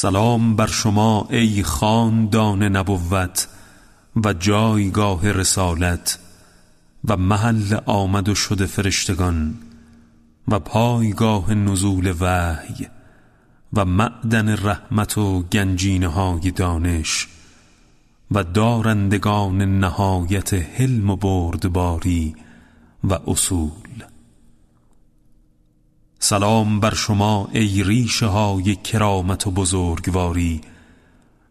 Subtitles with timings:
[0.00, 3.48] سلام بر شما ای خاندان نبوت
[4.24, 6.18] و جایگاه رسالت
[7.04, 9.54] و محل آمد و شد فرشتگان
[10.48, 12.88] و پایگاه نزول وحی
[13.72, 17.28] و معدن رحمت و گنجینه های دانش
[18.30, 22.34] و دارندگان نهایت حلم و بردباری
[23.04, 23.89] و اصول.
[26.22, 30.60] سلام بر شما ای ریشه های کرامت و بزرگواری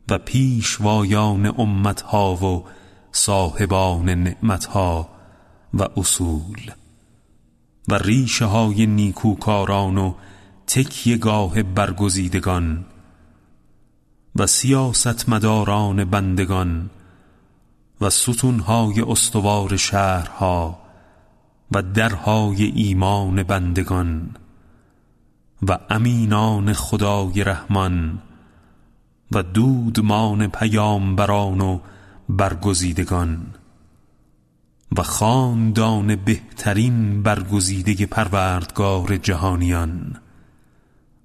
[0.09, 2.63] و پیشوایان امتها و
[3.11, 5.09] صاحبان نعمتها
[5.73, 6.71] و اصول
[7.87, 10.13] و ریشه های نیکوکاران و
[10.67, 12.85] تکیهگاه برگزیدگان
[14.35, 16.89] و سیاست مداران بندگان
[18.01, 20.79] و ستونهای استوار شهرها
[21.71, 24.35] و درهای ایمان بندگان
[25.67, 28.21] و امینان خدای رحمان
[29.31, 31.79] و دودمان پیامبران و
[32.29, 33.45] برگزیدگان
[34.97, 40.15] و خاندان بهترین برگزیده پروردگار جهانیان.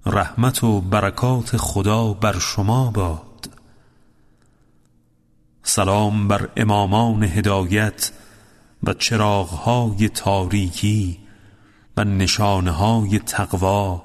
[0.05, 3.49] رحمت و برکات خدا بر شما باد.
[5.63, 8.11] سلام بر امامان هدایت
[8.83, 11.19] و چراغهای تاریکی
[11.97, 14.04] و نشانهای تقوا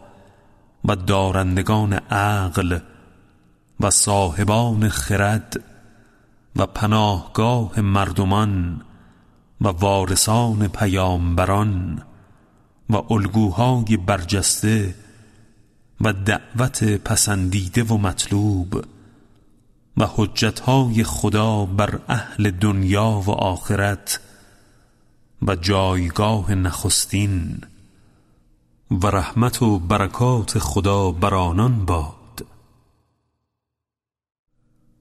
[0.84, 2.78] و دارندگان عقل
[3.80, 5.64] و صاحبان خرد
[6.56, 8.80] و پناهگاه مردمان
[9.60, 12.02] و وارثان پیامبران
[12.90, 14.94] و الگوهای برجسته
[16.00, 18.84] و دعوت پسندیده و مطلوب
[19.96, 24.20] و حجتهای خدا بر اهل دنیا و آخرت
[25.42, 27.60] و جایگاه نخستین
[28.90, 32.46] و رحمت و برکات خدا بر آنان باد.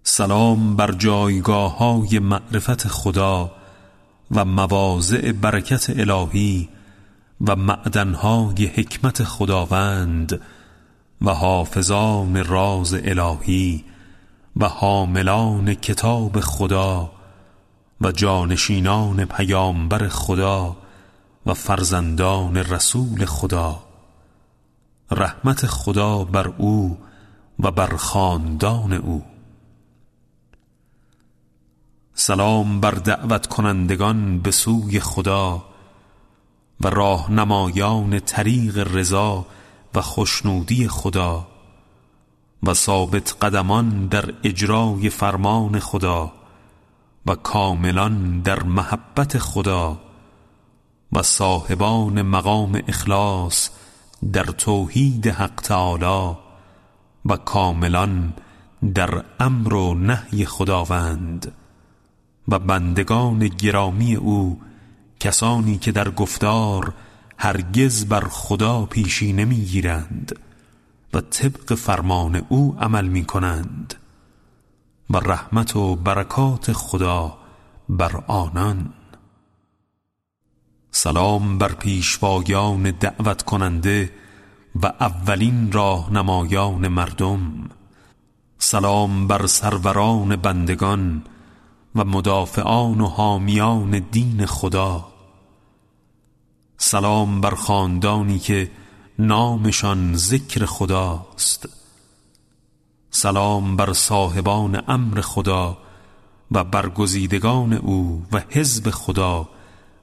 [0.03, 3.51] سلام بر جایگاه های معرفت خدا
[4.31, 6.69] و مواضع برکت الهی
[7.47, 10.41] و معدنهای حکمت خداوند
[11.21, 13.83] و حافظان راز الهی
[14.57, 17.11] و حاملان کتاب خدا
[18.01, 20.77] و جانشینان پیامبر خدا
[21.49, 23.83] و فرزندان رسول خدا.
[25.11, 26.97] رحمت خدا بر او
[27.59, 29.23] و بر خاندان او.
[32.13, 35.63] سلام بر دعوت کنندگان به سوی خدا
[36.81, 39.45] و راهنمایان طریق رضا
[39.95, 41.47] و خوشنودی خدا
[42.63, 46.31] و ثابت قدمان در اجرای فرمان خدا
[47.25, 50.08] و کاملان در محبت خدا.
[51.13, 53.69] و صاحبان مقام اخلاص
[54.33, 56.37] در توحید حق تعالی
[57.25, 58.33] و کاملان
[58.93, 61.51] در امر و نهی خداوند
[62.47, 64.61] و بندگان گرامی او
[65.19, 66.93] کسانی که در گفتار
[67.37, 70.39] هرگز بر خدا پیشی نمی‌گیرند
[71.13, 73.93] و طبق فرمان او عمل می کنند
[75.09, 77.37] و رحمت و برکات خدا
[77.89, 78.93] بر آنان.
[80.91, 84.11] سلام بر پیشوایان دعوت کننده
[84.75, 87.69] و اولین راهنمایان مردم.
[88.57, 91.23] سلام بر سروران بندگان
[91.95, 95.07] و مدافعان و حامیان دین خدا.
[96.77, 98.71] سلام بر خاندانی که
[99.19, 101.69] نامشان ذکر خداست.
[103.11, 105.77] سلام بر صاحبان امر خدا
[106.51, 109.49] و برگزیدگان او و حزب خدا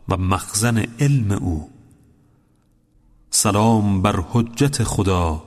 [0.08, 1.70] و مخزن علم او.
[3.30, 5.44] سلام بر حجت خدا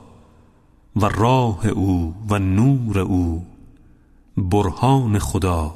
[0.95, 3.45] و راه او و نور او.
[4.37, 5.75] برهان خدا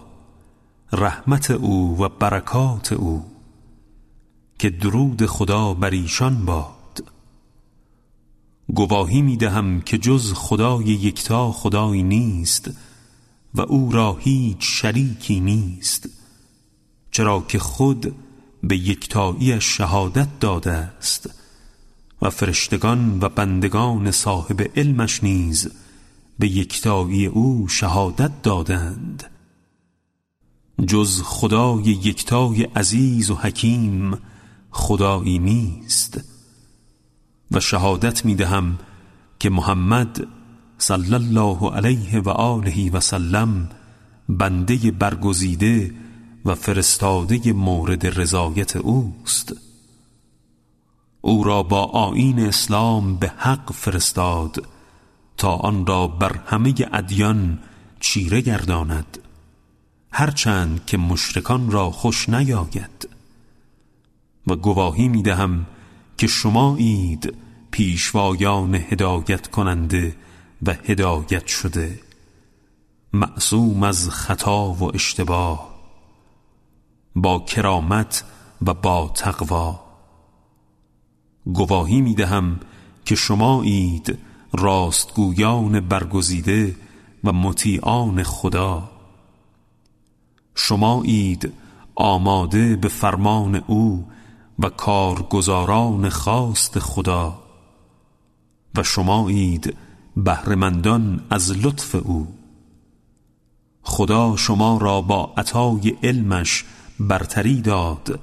[0.93, 3.25] رحمت او و برکات او.
[4.59, 7.03] که درود خدا بر ایشان باد.
[8.73, 12.71] گواهی می دهم که جز خدای یکتا خدایی نیست
[13.55, 16.09] و او را هیچ شریکی نیست.
[17.11, 18.15] چرا که خود
[18.63, 21.29] به یکتاییش شهادت داده است
[22.21, 25.71] و فرشتگان و بندگان صاحب علمش نیز
[26.39, 29.23] به یکتایی او شهادت دادند.
[30.87, 34.17] جز خدای یکتای عزیز و حکیم
[34.71, 36.21] خدایی نیست.
[37.51, 38.79] و شهادت می دهم
[39.39, 40.27] که محمد
[40.77, 43.69] صلی الله علیه و آله و سلم
[44.29, 45.93] بنده برگزیده
[46.45, 49.53] و فرستاده مورد رضایت اوست.
[51.21, 54.67] او را با آین اسلام به حق فرستاد
[55.37, 57.59] تا آن را بر همه ادیان
[57.99, 59.17] چیره گرداند
[60.11, 63.09] هرچند که مشرکان را خوش نیاید.
[64.47, 65.65] و گواهی می دهم
[66.17, 67.33] که شما اید
[67.71, 70.15] پیشوایان هدایت کننده
[70.65, 71.99] و هدایت شده
[73.13, 75.72] معصوم از خطا و اشتباه.
[77.15, 78.23] با کرامت
[78.61, 79.79] و با تقوا.
[81.45, 82.59] گواهی می دهم
[83.05, 84.17] که شما اید
[84.53, 86.75] راستگویان برگزیده
[87.23, 88.89] و مطیعان خدا.
[90.55, 91.53] شما اید
[91.95, 94.07] آماده به فرمان او
[94.59, 97.43] و کارگزاران خواست خدا.
[98.75, 99.77] و شما اید
[100.17, 102.27] بهرهمندان از لطف او.
[103.83, 106.65] خدا شما را با عطای علمش
[106.99, 108.19] برتری داد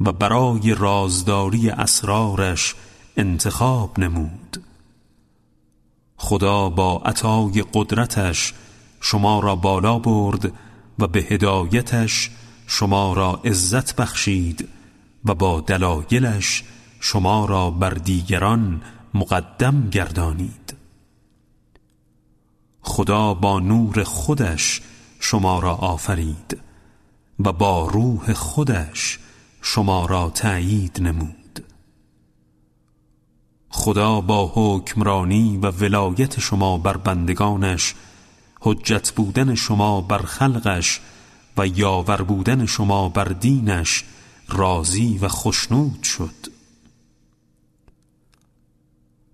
[0.00, 2.74] و برای رازداری اسرارش
[3.16, 4.62] انتخاب نمود.
[6.16, 8.52] خدا با عطای قدرتش
[9.00, 10.52] شما را بالا برد
[10.98, 12.30] و به هدایتش
[12.66, 14.68] شما را عزت بخشید
[15.24, 16.64] و با دلایلش
[17.00, 18.82] شما را بر دیگران
[19.14, 20.74] مقدم گردانید.
[22.80, 24.80] خدا با نور خودش
[25.20, 26.60] شما را آفرید.
[27.40, 29.18] و با روح خودش
[29.62, 31.64] شما را تأیید نمود.
[33.68, 37.94] خدا با حکمرانی و ولایت شما بر بندگانش
[38.60, 41.00] حجت بودن شما بر خلقش
[41.56, 44.04] و یاور بودن شما بر دینش
[44.48, 46.46] راضی و خشنود شد.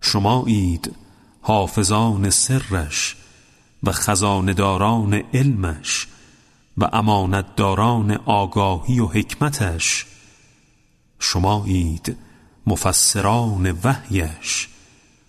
[0.01, 0.97] شما اید
[1.41, 3.17] حافظان سرش
[3.83, 6.07] و خزانداران علمش
[6.77, 10.07] و امانتداران آگاهی و حکمتش.
[11.19, 12.17] شمایید
[12.67, 14.69] مفسران وحیش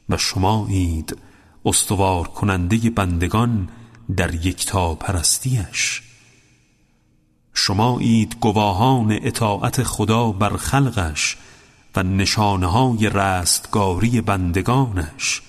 [0.10, 1.18] و شمایید
[1.66, 3.70] استوار کننده بندگان
[4.18, 6.02] در یکتا پرستیش
[7.54, 11.38] شمایید گواهان اطاعت خدا بر خلقش
[11.96, 15.42] و نشانه های رستگاری بندگانش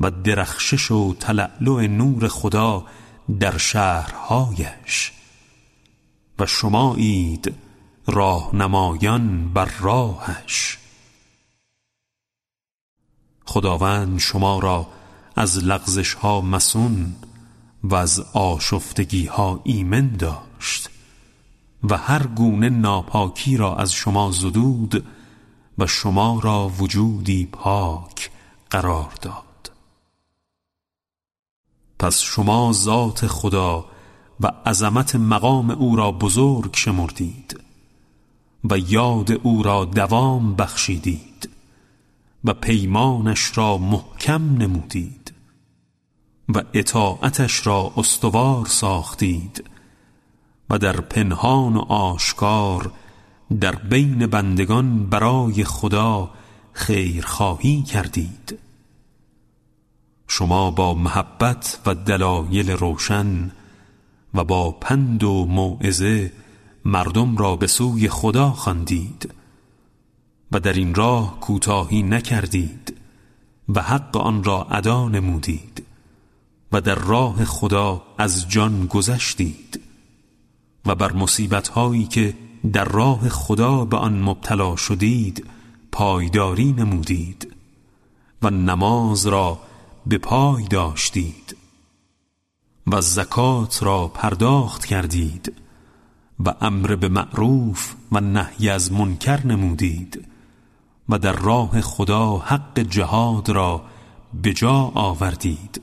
[0.00, 2.84] و درخشش و تلعلع نور خدا
[3.40, 5.12] در شهرهایش.
[6.38, 7.54] و شمایید
[8.06, 10.78] راهنمایان بر راهش.
[13.44, 14.86] خداوند شما را
[15.36, 17.16] از لغزش ها مسون
[17.82, 20.90] و از آشفتگی ها ایمن داشت
[21.84, 25.06] و هر گونه ناپاکی را از شما زدود
[25.78, 28.30] و شما را وجودی پاک
[28.70, 29.49] قرار داد.
[32.00, 33.84] پس شما ذات خدا
[34.40, 37.60] و عظمت مقام او را بزرگ شمردید
[38.70, 41.48] و یاد او را دوام بخشیدید
[42.44, 45.32] و پیمانش را محکم نمودید
[46.54, 49.64] و اطاعتش را استوار ساختید
[50.70, 52.92] و در پنهان و آشکار
[53.60, 56.30] در بین بندگان برای خدا
[56.72, 58.69] خیرخواهی کردید.
[60.32, 63.50] شما با محبت و دلایل روشن
[64.34, 66.32] و با پند و موعظه
[66.84, 69.34] مردم را به سوی خدا خواندید
[70.52, 72.96] و در این راه کوتاهی نکردید
[73.68, 75.86] و حق آن را ادا نمودید
[76.72, 79.80] و در راه خدا از جان گذشتید
[80.86, 82.34] و بر مصیبت هایی که
[82.72, 85.46] در راه خدا به آن مبتلا شدید
[85.92, 87.54] پایداری نمودید
[88.42, 89.69] و نماز را
[90.06, 91.56] به پای داشتید
[92.86, 95.52] و زکات را پرداخت کردید
[96.44, 100.26] و امر به معروف و نهی از منکر نمودید
[101.08, 103.82] و در راه خدا حق جهاد را
[104.42, 105.82] به جا آوردید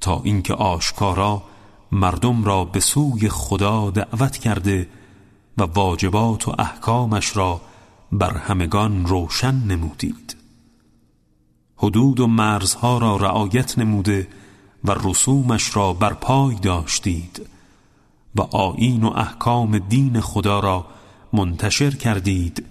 [0.00, 1.42] تا اینکه آشکارا
[1.92, 4.88] مردم را به سوی خدا دعوت کرده
[5.58, 7.60] و واجبات و احکامش را
[8.12, 10.37] بر همگان روشن نمودید.
[11.78, 14.28] حدود و مرزها را رعایت نموده
[14.84, 17.46] و رسومش را بر پای داشتید
[18.34, 20.86] و آیین و احکام دین خدا را
[21.32, 22.64] منتشر کردید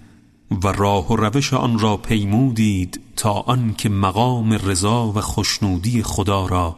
[0.64, 6.76] و راه و روش آن را پیمودید تا آنکه مقام رضا و خشنودی خدا را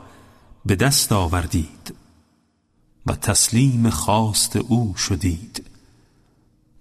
[0.67, 1.95] به دست آوردید
[3.07, 5.67] و تسلیم خواست او شدید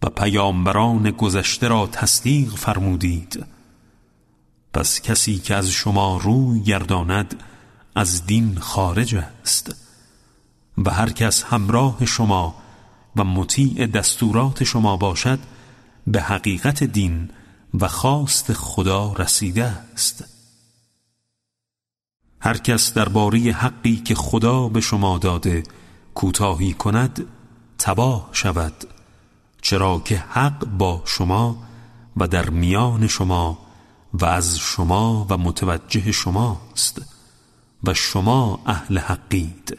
[0.04, 3.46] و پیامبران گذشته را تصدیق فرمودید.
[4.74, 7.44] پس کسی که از شما روی گرداند
[7.96, 9.76] از دین خارج است.
[10.86, 12.56] و هر کس همراه شما
[13.16, 15.40] و مطیع دستورات شما باشد
[16.08, 17.30] به حقیقت دین
[17.74, 20.24] و خواست خدا رسیده است.
[22.42, 25.64] هر کس درباره حقی که خدا به شما داده
[26.16, 27.26] کوتاهی کند
[27.78, 28.74] تباه شود.
[29.62, 31.64] چرا که حق با شما
[32.18, 33.69] و در میان شما
[34.14, 37.02] و از شما و متوجه شماست
[37.84, 39.78] و شما اهل حقید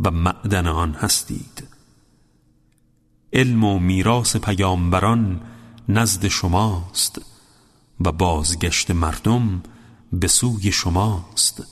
[0.00, 1.68] و معدن آن هستید.
[3.32, 5.40] علم و میراث پیامبران
[5.88, 7.20] نزد شماست
[8.00, 9.62] و بازگشت مردم
[10.12, 11.62] به سوی شماست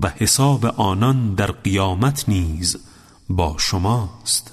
[0.00, 2.76] و حساب آنان در قیامت نیز
[3.28, 4.52] با شماست.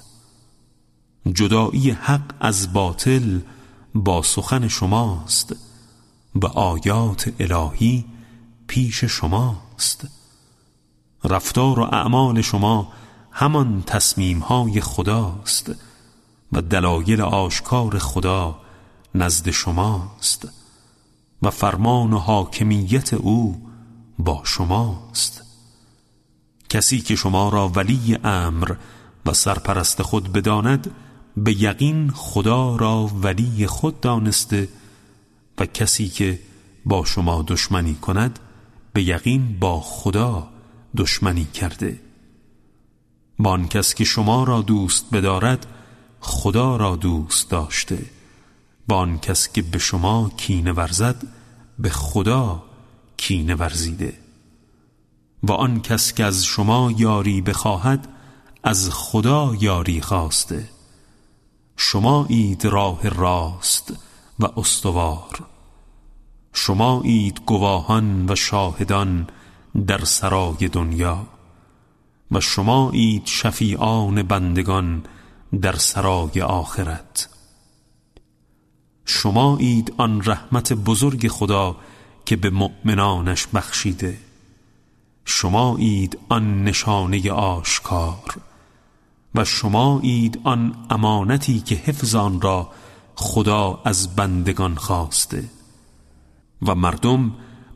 [1.32, 3.40] جدایی حق از باطل
[3.94, 5.56] با سخن شماست.
[6.34, 8.04] و آیات الهی
[8.66, 10.08] پیش شماست.
[11.24, 12.92] رفتار و اعمال شما
[13.30, 15.72] همان تصمیم های خداست
[16.52, 18.60] و دلایل آشکار خدا
[19.14, 20.48] نزد شماست
[21.42, 23.62] و فرمان و حاکمیت او
[24.18, 25.42] با شماست.
[26.68, 28.74] کسی که شما را ولی امر
[29.26, 30.90] و سرپرست خود بداند
[31.36, 34.68] به یقین خدا را ولی خود دانسته
[35.58, 36.38] و کسی که
[36.84, 38.38] با شما دشمنی کند
[38.92, 40.48] به یقین با خدا
[40.96, 42.00] دشمنی کرده.
[43.38, 45.66] با کس که شما را دوست بدارد
[46.20, 48.06] خدا را دوست داشته.
[48.88, 51.26] با آن کس که به شما کینه ورزد
[51.78, 52.62] به خدا
[53.16, 54.18] کینه ورزیده.
[55.42, 58.08] و آن کس که از شما یاری بخواهد
[58.64, 60.68] از خدا یاری خواسته.
[61.76, 63.92] شما اید راه راست
[64.38, 65.46] و استوار.
[66.52, 69.26] شما اید گواهان و شاهدان
[69.86, 71.26] در سرای دنیا
[72.30, 75.04] و شما اید شفیعان بندگان
[75.60, 77.28] در سرای آخرت.
[79.04, 81.76] شما اید آن رحمت بزرگ خدا
[82.26, 84.18] که به مؤمنانش بخشیده.
[85.24, 88.34] شما اید آن نشانه آشکار
[89.34, 92.70] و شما اید آن امانتی که حفظ آن را
[93.22, 95.44] خدا از بندگان خواسته.
[96.62, 97.32] و مردم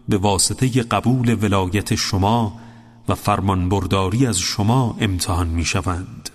[0.08, 2.60] به واسطه قبول ولایت شما
[3.08, 6.30] و فرمانبرداری از شما امتحان می شوند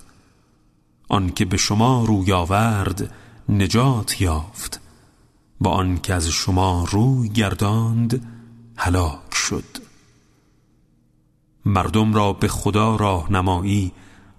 [1.09, 3.11] آنکه به شما روی آورد
[3.49, 4.81] نجات یافت.
[5.61, 8.27] و آنکه از شما روی گرداند
[8.77, 9.77] هلاک شد.
[11.65, 13.91] مردم را به خدا راهنمایی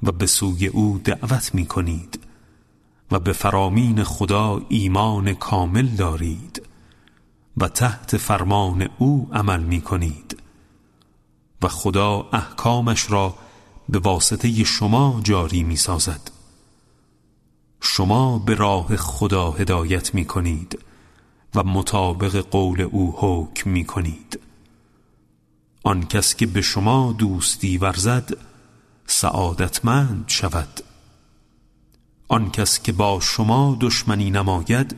[0.03, 2.22] و به سوی او دعوت می کنید
[3.13, 6.63] و به فرامین خدا ایمان کامل دارید
[7.57, 10.43] و تحت فرمان او عمل می کنید
[11.63, 13.35] و خدا احکامش را
[13.89, 16.31] به واسطه شما جاری می سازد
[17.81, 20.79] شما به راه خدا هدایت می کنید
[21.55, 24.41] و مطابق قول او حکم می کنید
[25.85, 28.31] آن کس که به شما دوستی ورزد
[29.07, 30.92] سعادتمند شود.
[32.33, 34.97] آن کس که با شما دشمنی نماید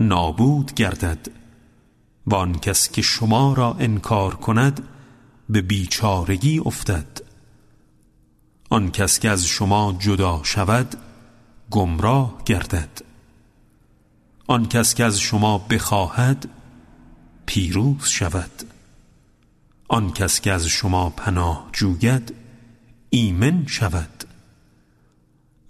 [0.00, 1.28] نابود گردد.
[2.26, 4.88] و آن کس که شما را انکار کند
[5.48, 7.20] به بیچارگی افتد.
[8.70, 10.96] آن کس که از شما جدا شود
[11.70, 13.02] گمراه گردد.
[14.46, 16.48] آن کس که از شما بخواهد
[17.46, 18.62] پیروز شود.
[19.88, 22.34] آن کس که از شما پناه جوید
[23.10, 24.31] ایمن شود.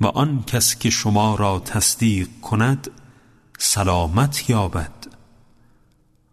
[0.03, 2.91] و آن کس که شما را تصدیق کند
[3.59, 4.93] سلامت یابد.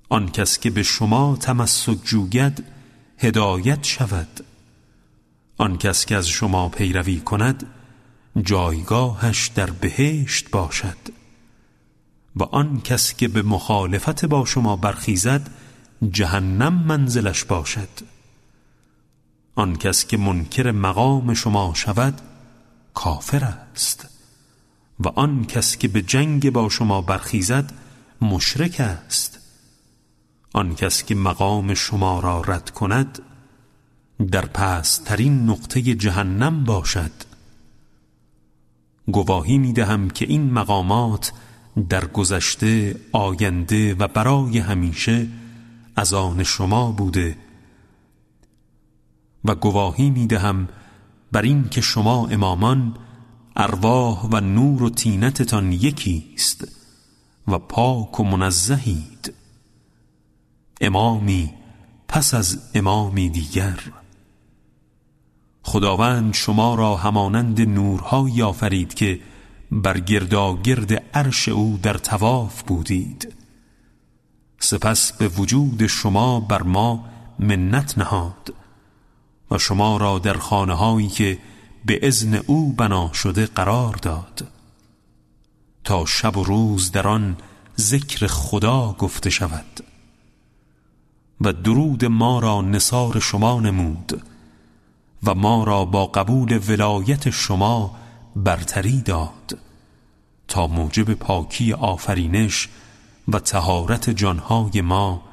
[0.09, 2.63] آن کس که به شما تمسک جوید
[3.17, 4.45] هدایت شود.
[5.57, 7.65] آن کس که از شما پیروی کند
[8.41, 10.97] جایگاهش در بهشت باشد.
[12.35, 15.49] و آن کس که به مخالفت با شما برخیزد
[16.11, 17.89] جهنم منزلش باشد.
[19.55, 22.21] آن کس که منکر مقام شما شود
[22.93, 24.07] کافر است
[24.99, 27.73] و آن کس که به جنگ با شما برخیزد
[28.21, 29.39] مشرک است.
[30.53, 33.19] آن کس که مقام شما را رد کند
[34.31, 37.11] در پسترین نقطه جهنم باشد.
[39.07, 41.31] گواهی می دهم که این مقامات
[41.89, 45.27] در گذشته آینده و برای همیشه
[45.95, 47.37] از آن شما بوده
[49.45, 50.67] و گواهی می دهم
[51.31, 52.97] بر این که شما امامان
[53.55, 56.67] ارواح و نور و تینتتان یکی است
[57.47, 59.33] و پاک و منزهید.
[60.81, 61.53] امامی
[62.07, 63.79] پس از امامی دیگر.
[65.63, 69.19] خداوند شما را همانند نورهایی آفرید که
[69.71, 73.33] بر گرداگرد عرش او در تواف بودید.
[74.59, 77.05] سپس به وجود شما بر ما
[77.39, 78.53] منت نهاد.
[79.51, 81.37] و شما را در خانه هایی که
[81.85, 84.47] به ازن او بنا شده قرار داد.
[85.83, 87.37] تا شب و روز در آن
[87.79, 89.83] ذکر خدا گفته شود.
[91.41, 94.23] و درود ما را نصار شما نمود
[95.23, 97.95] و ما را با قبول ولایت شما
[98.35, 99.57] برتری داد
[100.47, 102.69] تا موجب پاکی آفرینش
[103.27, 105.23] و تهارت جانهای ما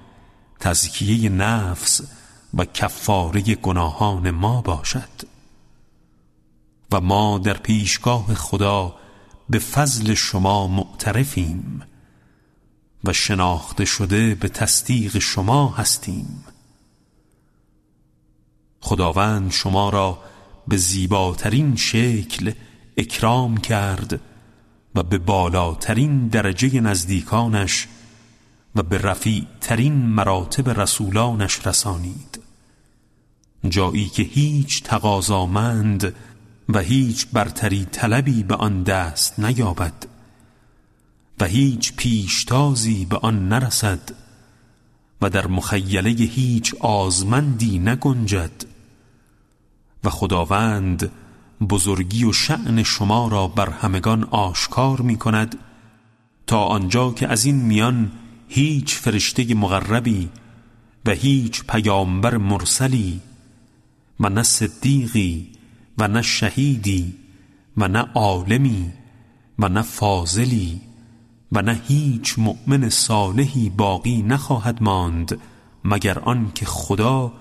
[0.61, 2.01] تزکیه نفس
[2.57, 5.37] و کفاره گناهان ما باشد.
[6.93, 8.97] و ما در پیشگاه خدا
[9.51, 11.83] به فضل شما معترفیم
[13.05, 16.45] و شناخته شده به تصدیق شما هستیم.
[18.81, 20.19] خداوند شما را
[20.69, 22.53] به زیباترین شکل
[22.97, 24.21] اکرام کرد
[24.95, 27.89] و به بالاترین درجه نزدیکانش
[28.77, 32.46] و به رفیع ترین مراتب رسولانش رسانید.
[33.69, 36.15] جایی که هیچ تقاضامند
[36.69, 40.07] و هیچ برتری طلبی به آن دست نیابد
[41.41, 44.13] و هیچ پیشتازی به آن نرسد
[45.23, 48.65] و در مخیله هیچ آزمندی نگنجد
[50.05, 51.11] و خداوند
[51.71, 55.59] بزرگی و شعن شما را بر همگان آشکار می کند
[56.47, 58.13] تا آنجا که از این میان
[58.49, 60.29] هیچ فرشته مغربی
[61.07, 63.21] و هیچ پیامبر مرسلی
[64.21, 65.53] و نه صدیقی
[65.99, 67.15] و نه شهیدی
[67.77, 68.93] و نه عالمی
[69.59, 70.81] و نه فاضلی
[71.53, 75.41] و نه هیچ مؤمن صالحی باقی نخواهد ماند
[75.85, 77.33] مگر آن که خدا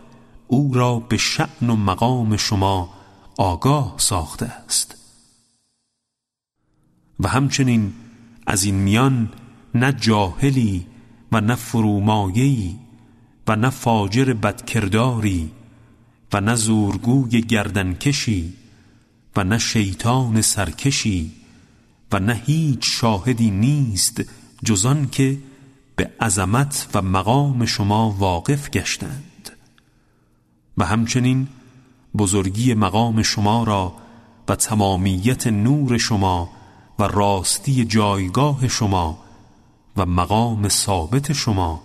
[0.48, 2.90] او را به شعن و مقام شما
[3.38, 4.98] آگاه ساخته است.
[7.20, 7.94] و همچنین
[8.48, 9.30] از این میان
[9.76, 10.86] نه جاهلی
[11.32, 12.80] و نه فرومایهی
[13.48, 15.52] و نه فاجر بدکرداری
[16.36, 18.54] و نه زورگوی گردنکشی
[19.36, 21.32] و نه شیطان سرکشی
[22.12, 24.24] و نه هیچ شاهدی نیست
[24.64, 25.38] جزان که
[25.96, 29.50] به عظمت و مقام شما واقف گشتند.
[30.78, 31.48] و همچنین
[32.18, 33.94] بزرگی مقام شما را
[34.48, 36.50] و تمامیت نور شما
[37.00, 39.20] و راستی جایگاه شما
[39.98, 41.84] و مقام ثابت شما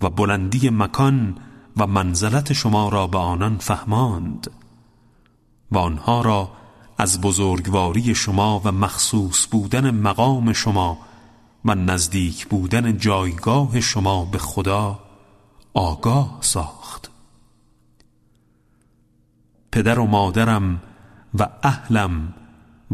[0.00, 1.36] و بلندی مکان
[1.76, 4.50] و منزلت شما را به آنان فهماند
[5.72, 6.50] و آنها را
[6.98, 10.98] از بزرگواری شما و مخصوص بودن مقام شما
[11.64, 14.98] و نزدیک بودن جایگاه شما به خدا
[15.74, 17.10] آگاه ساخت.
[19.72, 20.82] پدر و مادرم
[21.38, 22.34] و اهلم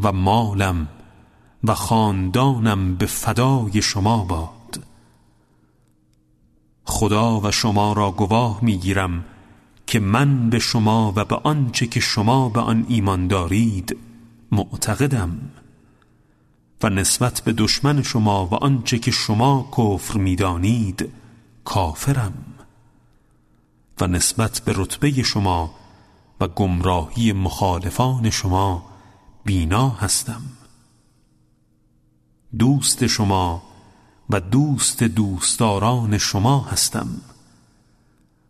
[0.02, 0.88] و مالم
[1.64, 4.59] و خاندانم به فدای شما باد.
[6.90, 9.24] خدا و شما را گواه می‌گیرم
[9.86, 13.96] که من به شما و به آنچه که شما به آن ایمان دارید
[14.52, 15.38] معتقدم
[16.82, 21.08] و نسبت به دشمن شما و آنچه که شما کفر می‌دانید
[21.64, 22.34] کافرم
[24.00, 25.74] و نسبت به رتبه شما
[26.40, 28.84] و گمراهی مخالفان شما
[29.44, 30.42] بینا هستم.
[32.58, 33.69] دوست شما
[34.32, 37.08] و دوست دوستداران شما هستم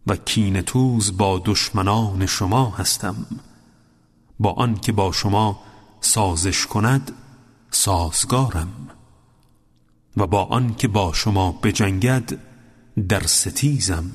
[0.07, 3.27] و کینتوز با دشمنان شما هستم.
[4.41, 5.61] با آنکه با شما
[6.01, 7.13] سازش کند
[7.71, 8.89] سازگارم.
[10.17, 12.39] و با آنکه با شما بجنگد
[13.09, 14.11] در ستیزم.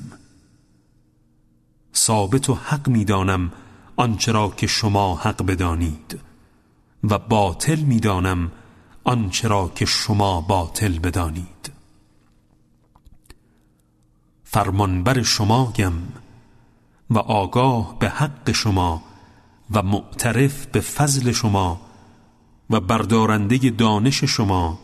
[1.94, 3.52] ثابت و حق می‌دانم
[3.96, 6.20] آنچه را که شما حق بدانید
[7.04, 8.52] و باطل می‌دانم
[9.06, 11.72] آنچه را که شما باطل بدانید.
[14.44, 15.22] فرمانبر
[15.76, 16.02] گم
[17.10, 19.02] و آگاه به حق شما
[19.70, 21.80] و معترف به فضل شما
[22.70, 24.78] و بردارنده دانش شما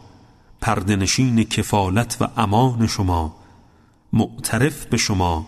[0.61, 3.37] پردنشین کفالت و امان شما
[4.13, 5.47] معترف به شما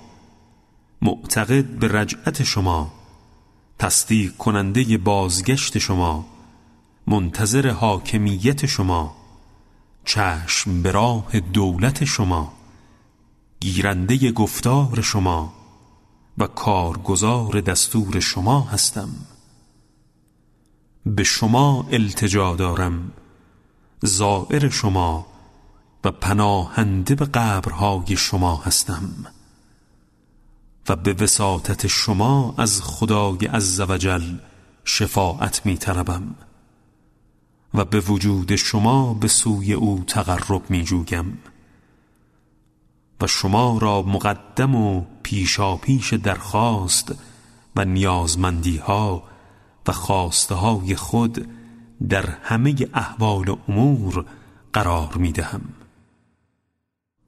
[1.02, 2.92] معتقد به رجعت شما
[3.78, 6.33] تصدیق کننده بازگشت شما
[7.06, 9.16] منتظر حاکمیت شما
[10.04, 12.52] چشم به راه دولت شما
[13.60, 15.52] گیرنده گفتار شما
[16.38, 19.08] و کارگزار دستور شما هستم.
[21.06, 23.12] به شما التجا دارم
[24.02, 25.26] زائر شما
[26.04, 29.10] و پناهنده به قبرهای شما هستم
[30.88, 34.36] و به وساطت شما از خدای عزوجل
[34.84, 36.34] شفاعت می طلبم
[37.74, 41.26] و به وجود شما به سوی او تقرب می جوگم
[43.20, 47.14] و شما را مقدم و پیشا پیش درخواست
[47.76, 49.22] و نیازمندی ها
[49.86, 51.48] و خواسته های خود
[52.08, 54.24] در همه احوال امور
[54.72, 55.62] قرار می دهم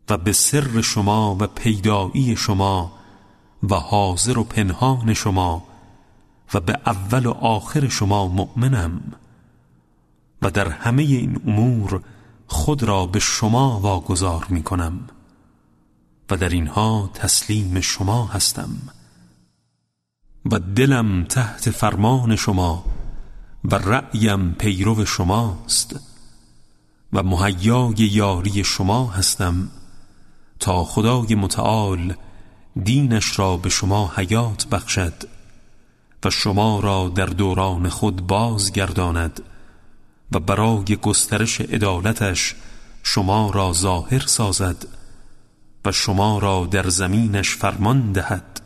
[0.09, 2.93] و به سر شما و پیدایی شما
[3.63, 5.63] و حاضر و پنهان شما
[6.55, 9.03] و به اول و آخر شما مؤمنم.
[10.43, 12.03] و در همه این امور
[12.47, 15.09] خود را به شما واگذار می کنم
[16.31, 18.71] و در اینها تسلیم شما هستم
[20.51, 22.85] و دلم تحت فرمان شما
[23.65, 26.01] و رأیم پیرو شماست
[27.13, 29.69] و مهیای یاری شما هستم
[30.61, 32.15] تا خدای متعال
[32.85, 35.15] دینش را به شما حیات بخشد
[36.25, 39.41] و شما را در دوران خود بازگرداند
[40.33, 42.55] و برای گسترش عدالتش
[43.03, 44.87] شما را ظاهر سازد
[45.85, 48.61] و شما را در زمینش فرمان دهد.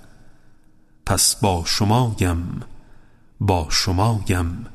[1.07, 2.61] پس با شمایم
[3.40, 4.66] با شمایم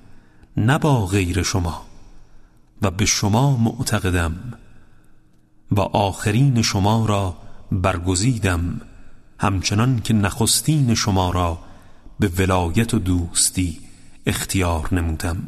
[0.57, 1.85] نه با غیر شما
[2.81, 4.53] و به شما معتقدم
[5.71, 7.37] و آخرین شما را
[7.71, 8.81] برگزیدم
[9.39, 11.59] همچنان که نخستین شما را
[12.19, 13.79] به ولایت و دوستی
[14.25, 15.43] اختیار نمودم.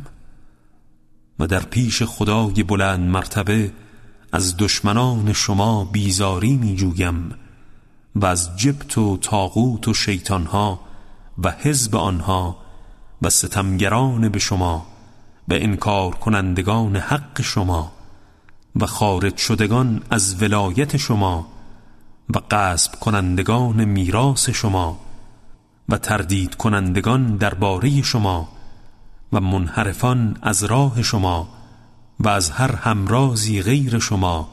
[1.40, 3.72] و در پیش خدای بلند مرتبه
[4.32, 7.36] از دشمنان شما بیزاری می جویم
[8.16, 10.80] و از جبت و تاغوت و شیطانها
[11.44, 12.58] و حزب آنها
[13.22, 14.86] و ستمگران به شما
[15.48, 17.92] و انکار کنندگان حق شما
[18.76, 21.48] و خارج شدگان از ولایت شما
[22.36, 25.00] و قصب کنندگان میراث شما
[25.90, 28.50] و تردید کنندگان درباره شما
[29.34, 31.50] و منحرفان از راه شما
[32.20, 34.50] و از هر همرازی غیر شما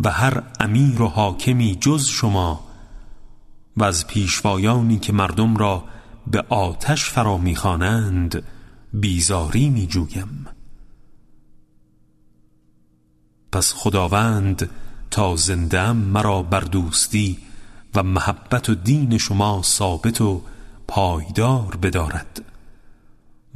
[0.00, 2.60] و هر امیر و حاکمی جز شما
[3.76, 5.84] و از پیشوایانی که مردم را
[6.26, 8.42] به آتش فرا می‌خوانند
[8.92, 10.46] بیزاری میجویم.
[13.52, 14.70] پس خداوند
[15.10, 17.38] تا زندم مرا بر دوستی
[17.94, 20.42] و محبت و دین شما ثابت و
[20.88, 22.55] پایدار بدارد.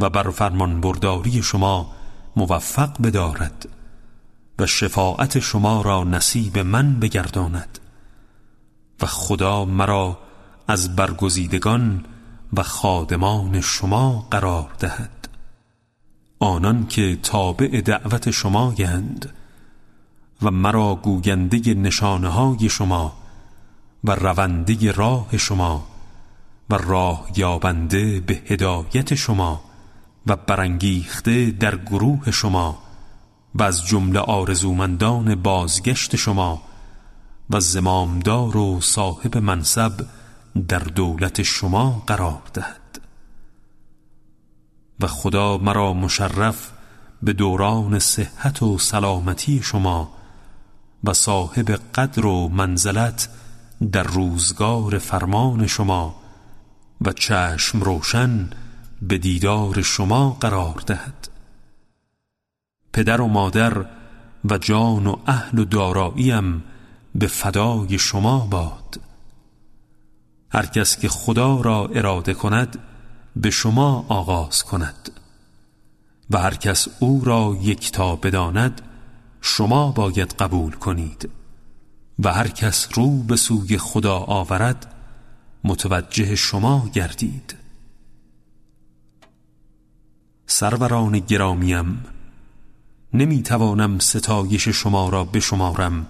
[0.00, 1.90] و بر فرمان برداری شما
[2.36, 3.68] موفق بدارد
[4.58, 7.78] و شفاعت شما را نصیب من بگرداند
[9.02, 10.18] و خدا مرا
[10.68, 12.04] از برگزیدگان
[12.52, 15.28] و خادمان شما قرار دهد.
[16.38, 19.34] آنان که تابع دعوت شمایند
[20.42, 23.12] و مرا گوینده نشانه های شما
[24.04, 25.86] و رونده راه شما
[26.70, 29.69] و راه یابنده به هدایت شما
[30.26, 32.78] و برانگیخته در گروه شما
[33.54, 36.62] و از جمله آرزومندان بازگشت شما
[37.50, 39.92] و زمامدار و صاحب منصب
[40.68, 43.00] در دولت شما قرار دهد.
[45.00, 46.70] و خدا مرا مشرف
[47.22, 50.12] به دوران صحت و سلامتی شما
[51.04, 53.28] و صاحب قدر و منزلت
[53.92, 56.14] در روزگار فرمان شما
[57.00, 58.50] و چشم روشن
[59.02, 61.28] به دیدار شما قرار دهد.
[62.92, 63.86] پدر و مادر
[64.44, 66.64] و جان و اهل و داراییم
[67.14, 69.00] به فدای شما باد.
[70.52, 72.78] هر کس که خدا را اراده کند
[73.36, 75.10] به شما آغاز کند.
[76.30, 78.82] و هر کس او را یکتا بداند
[79.40, 81.30] شما باید قبول کنید.
[82.18, 84.94] و هر کس رو به سوی خدا آورد
[85.64, 87.59] متوجه شما گردید.
[90.50, 92.04] سروران گرامیم
[93.14, 96.06] نمی‌توانم ستایش شما را بشمارم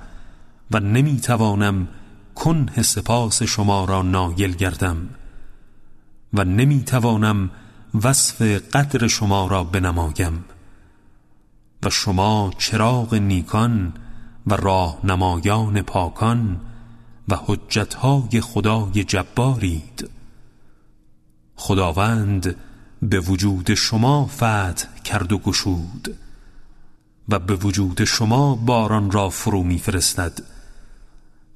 [0.71, 1.89] و نمی‌توانم
[2.35, 5.09] کنه سپاس شما را نایل گردم
[6.35, 7.51] و نمی‌توانم
[8.05, 10.45] وصف قدر شما را بنمایم.
[11.83, 13.93] و شما چراغ نیکان
[14.47, 16.61] و راهنمایان پاکان
[17.29, 20.11] و حجتهای خدای جبارید.
[21.57, 22.57] خداوند
[23.03, 26.17] به وجود شما فتح کرد و گشود
[27.29, 30.43] و به وجود شما باران را فرو میفرستد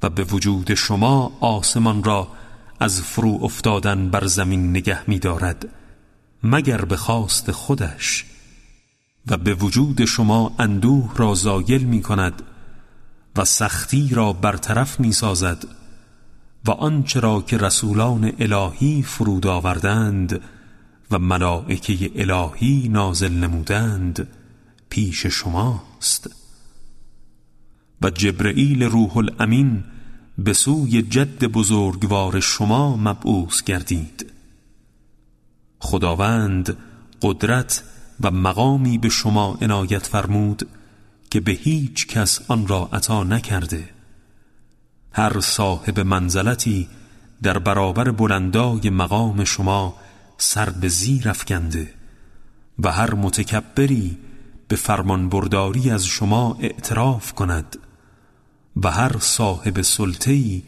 [0.03, 2.29] و به وجود شما آسمان را
[2.81, 5.69] از فرو افتادن بر زمین نگه می دارد
[6.43, 8.25] مگر به خواست خودش
[9.27, 12.43] و به وجود شما اندوه را زایل می کند
[13.37, 15.65] و سختی را برطرف می سازد
[16.65, 20.41] و آنچه را که رسولان الهی فرود آوردند
[21.11, 24.29] و ملائکه الهی نازل نمودند
[24.89, 26.31] پیش شماست.
[28.03, 29.85] و جبرئیل روح الامین
[30.39, 34.33] به سوی جد بزرگوار شما مبعوث گردید.
[35.79, 36.77] خداوند
[37.23, 37.83] قدرت
[38.21, 40.69] و مقامی به شما عنایت فرمود
[41.31, 43.89] که به هیچ کس آن را عطا نکرده.
[45.13, 46.89] هر صاحب منزلتی
[47.43, 49.97] در برابر بلندای مقام شما
[50.39, 51.95] سر به زیر افکنده
[52.79, 54.19] و هر متکبری
[54.69, 57.77] به فرمانبرداری از شما اعتراف کند
[58.77, 60.63] و هر صاحب سلطه‌ای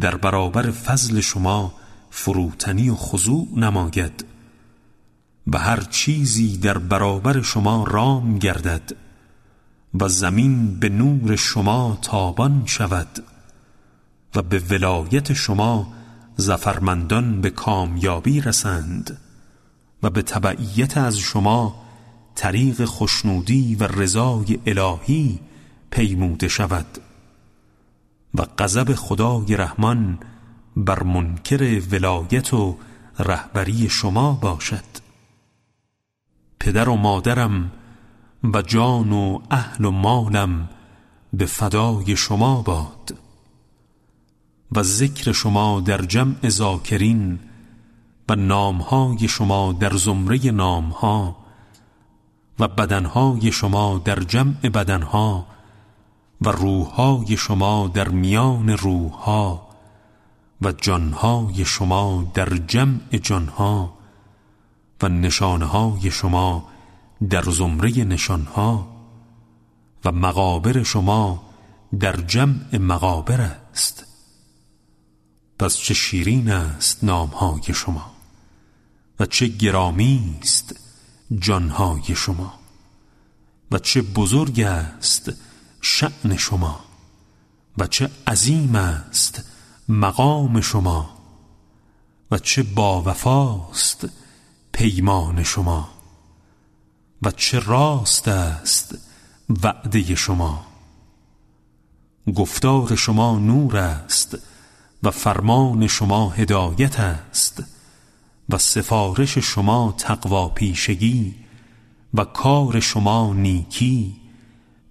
[0.00, 1.74] در برابر فضل شما
[2.10, 4.24] فروتنی و خضوع نماید
[5.46, 8.96] و هر چیزی در برابر شما رام گردد
[10.00, 13.24] و زمین به نور شما تابان شود
[14.34, 15.92] و به ولایت شما
[16.42, 19.18] زفرمندان به کامیابی رسند
[20.02, 21.74] و به تبعیت از شما
[22.34, 25.40] طریق خشنودی و رضای الهی
[25.90, 26.86] پیموده شود
[28.34, 30.18] و غضب خدای رحمان
[30.76, 32.76] بر منکر ولایت و
[33.18, 34.84] رهبری شما باشد.
[36.60, 37.72] پدر و مادرم
[38.54, 40.68] و جان و اهل و مالم
[41.32, 43.21] به فدای شما باد.
[44.76, 47.38] و ذکر شما در جمع ذاکرین
[48.28, 51.36] و نامهای شما در زمره نامها
[52.58, 55.46] و بدنهای شما در جمع بدنها
[56.40, 59.68] و روحهای شما در میان روحها
[60.62, 63.92] و جانهای شما در جمع جانها
[65.02, 66.68] و نشانهای شما
[67.30, 68.88] در زمره نشانها
[70.04, 71.42] و مقابر شما
[72.00, 74.11] در جمع مقابر است.
[75.62, 78.12] پس چه شیرین است نامهای شما
[79.20, 80.76] و چه گرامی است
[81.38, 82.54] جانهای شما
[83.70, 85.32] و چه بزرگ است
[85.80, 86.80] شعن شما
[87.78, 89.44] و چه عظیم است
[89.88, 91.10] مقام شما
[92.30, 94.08] و چه باوفاست
[94.72, 95.88] پیمان شما
[97.22, 98.98] و چه راست است
[99.62, 100.66] وعده شما.
[102.34, 104.38] گفتار شما نور است
[105.02, 107.62] و فرمان شما هدایت است
[108.48, 111.34] و سفارش شما تقوا پیشگی
[112.14, 114.16] و کار شما نیکی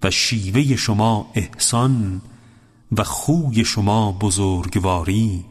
[0.03, 2.21] و شیوه شما احسان
[2.97, 5.45] و خوی شما بزرگواری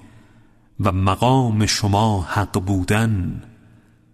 [0.81, 3.43] و مقام شما حق بودن.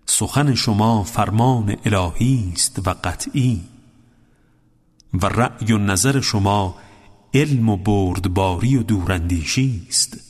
[0.06, 3.60] سخن شما فرمان الهی است و قطعی.
[5.14, 6.74] و رأی و نظر شما
[7.34, 10.25] علم و بردباری و دوراندیشی است.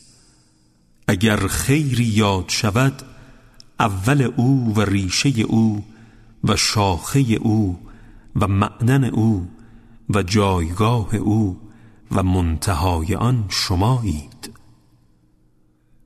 [1.08, 3.02] اگر خیری یاد شود
[3.80, 5.84] اول او و ریشه او
[6.44, 7.78] و شاخه او
[8.36, 9.48] و معدن او
[10.10, 11.60] و جایگاه او
[12.12, 14.52] و منتهای آن شمایید.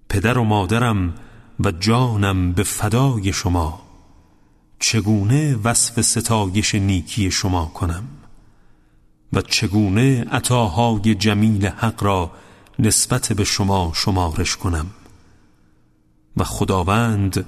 [0.09, 1.15] پدر و مادرم
[1.61, 3.83] و جانم به فدای شما
[4.79, 8.05] چگونه وصف ستایش نیکی شما کنم؟
[9.33, 12.31] و چگونه عطاهای جمیل حق را
[12.81, 14.87] نسبت به شما شمارش کنم.
[16.37, 17.47] و خداوند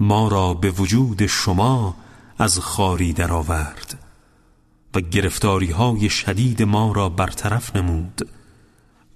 [0.00, 1.96] ما را به وجود شما
[2.38, 3.98] از خاری درآورد
[4.94, 8.28] و گرفتاری های شدید ما را برطرف نمود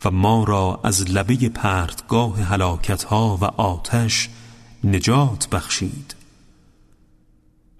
[0.04, 4.28] و ما را از لبه پرتگاه حلاکت ها و آتش
[4.84, 6.14] نجات بخشید.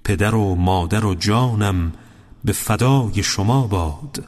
[0.04, 1.92] پدر و مادر و جانم
[2.44, 4.24] به فدای شما باد.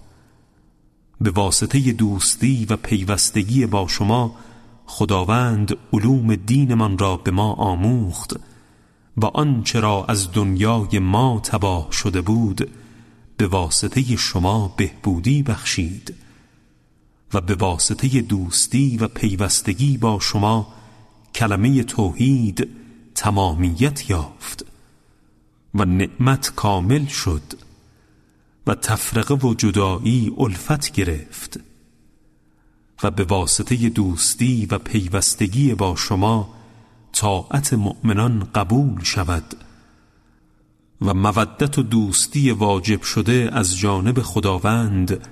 [1.20, 4.36] به واسطه دوستی و پیوستگی با شما
[4.86, 8.36] خداوند علوم دینمان را به ما آموخت
[9.16, 12.70] و آنچه را از دنیای ما تباه شده بود
[13.36, 16.14] به واسطه شما بهبودی بخشید
[17.34, 20.72] و به واسطه دوستی و پیوستگی با شما
[21.34, 22.68] کلمه توحید
[23.14, 24.64] تمامیت یافت
[25.74, 27.42] و نعمت کامل شد.
[28.70, 31.60] و تفرقه و جدایی الفت گرفت
[33.02, 36.54] و به واسطه دوستی و پیوستگی با شما
[37.12, 39.56] طاعت مؤمنان قبول شود
[41.00, 45.28] و مودت و دوستی واجب شده از جانب خداوند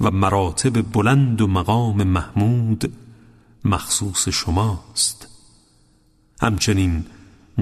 [0.00, 2.92] و مراتب بلند و مقام محمود
[3.64, 5.28] مخصوص شماست.
[6.42, 7.04] همچنین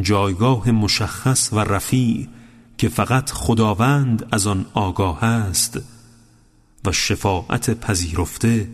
[0.01, 2.29] جایگاه مشخص و رفیع
[2.78, 5.80] که فقط خداوند از آن آگاه است
[6.84, 8.70] و شفاعت پذیرفته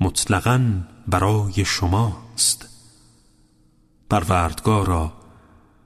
[0.00, 2.68] مطلقا برای شماست.
[4.10, 5.12] پروردگارا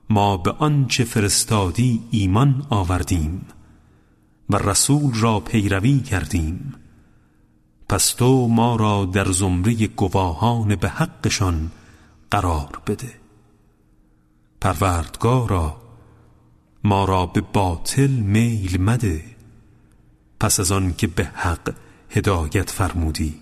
[0.09, 3.45] ما به آنچه فرستادی ایمان آوردیم
[4.49, 6.73] و رسول را پیروی کردیم.
[7.89, 11.71] پس تو ما را در زمره گواهان به حقشان
[12.31, 13.13] قرار بده.
[14.61, 15.82] پروردگارا
[16.83, 19.23] ما را به باطل میل مده.
[20.39, 21.73] پس از آن که به حق
[22.09, 23.39] هدایت فرمودی.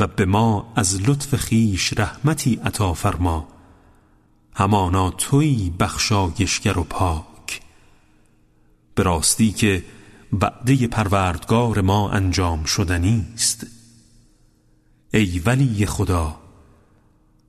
[0.00, 3.48] و به ما از لطف خیش رحمتی عطا فرما.
[4.54, 7.60] همانا توی بخشایشگر و پاک.
[8.94, 9.84] به راستی که
[10.32, 13.66] وعده پروردگار ما انجام شدنی است
[15.14, 16.36] ای ولی خدا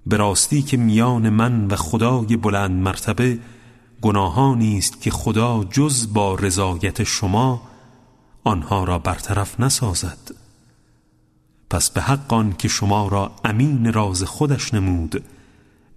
[0.05, 3.39] به راستی که میان من و خدای بلند مرتبه
[4.01, 7.61] گناهانی است که خدا جز با رضایت شما
[8.43, 10.31] آنها را برطرف نسازد.
[11.69, 15.23] پس به حق آن که شما را امین راز خودش نمود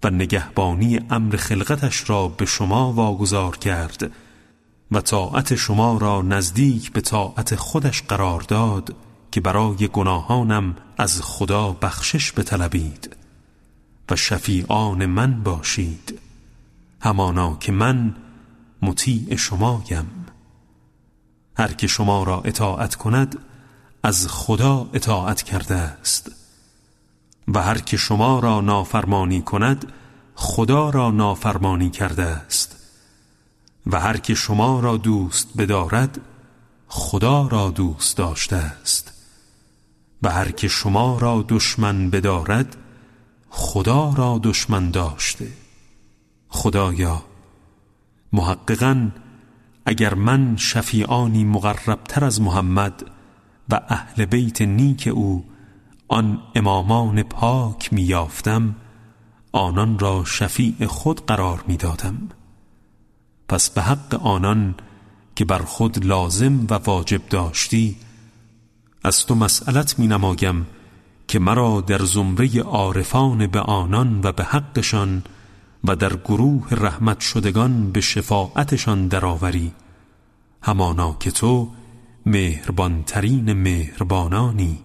[0.03, 4.11] و نگهبانی امر خلقتش را به شما واگذار کرد
[4.91, 8.95] و طاعت شما را نزدیک به طاعت خودش قرار داد
[9.31, 13.15] که برای گناهانم از خدا بخشش بطلبید
[14.11, 16.19] و شفیعان من باشید.
[17.03, 18.15] همانا که من
[18.81, 20.25] مطیع شمایم.
[21.57, 23.37] هر که شما را اطاعت کند
[24.03, 26.31] از خدا اطاعت کرده است.
[27.47, 29.91] و هر که شما را نافرمانی کند
[30.35, 32.75] خدا را نافرمانی کرده است.
[33.87, 36.21] و هر که شما را دوست بدارد
[36.87, 39.13] خدا را دوست داشته است.
[40.21, 42.75] و هر که شما را دشمن بدارد
[43.49, 45.62] خدا را دشمن داشته.
[46.53, 47.21] خدایا
[48.33, 49.11] محققا
[49.85, 53.03] اگر من شفیعانی مقربتر از محمد
[53.69, 55.45] و اهل بیت نیک او
[56.07, 58.75] آن امامان پاک میافتم
[59.51, 62.17] آنان را شفیع خود قرار می‌دادم.
[63.47, 64.75] پس به حق آنان
[65.35, 67.95] که بر خود لازم و واجب داشتی
[69.03, 70.67] از تو مسئلت می نمایم
[71.27, 75.23] که مرا در زمره عارفان به آنان و به حقشان
[75.83, 79.71] و در گروه رحمت شدگان به شفاعتشان درآوری.
[80.61, 81.69] همانا که تو
[82.25, 84.79] مهربانترین مهربانانی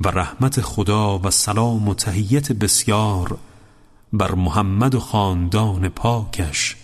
[0.00, 3.38] و رحمت خدا و سلام و تهیت بسیار
[4.12, 6.76] بر محمد و خاندان پاکش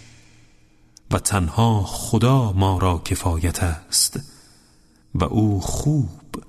[1.10, 4.20] و تنها خدا ما را کفایت است
[5.14, 6.44] و او خوب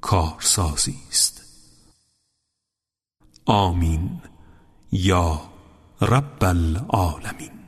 [0.00, 1.42] کارسازی است.
[3.46, 4.20] آمین.
[4.92, 5.49] یا
[6.02, 7.59] رب العالمین.